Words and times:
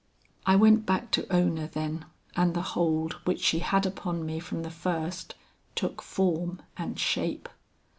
"I 0.47 0.55
went 0.55 0.87
back 0.87 1.11
to 1.11 1.31
Ona, 1.31 1.67
then, 1.67 2.05
and 2.35 2.55
the 2.55 2.63
hold 2.73 3.13
which 3.23 3.39
she 3.43 3.59
had 3.59 3.85
upon 3.85 4.25
me 4.25 4.39
from 4.39 4.63
the 4.63 4.71
first, 4.71 5.35
took 5.75 6.01
form 6.01 6.59
and 6.75 6.99
shape. 6.99 7.47